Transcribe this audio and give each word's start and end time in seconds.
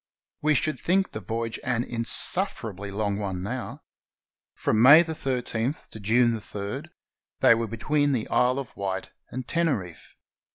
We 0.41 0.55
should 0.55 0.79
think 0.79 1.11
the 1.11 1.19
voyage 1.19 1.59
an 1.63 1.83
insufferably 1.83 2.89
long 2.89 3.19
one 3.19 3.43
now. 3.43 3.83
From 4.55 4.81
May 4.81 5.03
13 5.03 5.75
to 5.91 5.99
June 5.99 6.39
3 6.39 6.85
they 7.41 7.53
were 7.53 7.67
between 7.67 8.11
the 8.11 8.27
Isle 8.29 8.57
of 8.57 8.75
Wight 8.75 9.11
and 9.29 9.47
Teneriffe. 9.47 10.15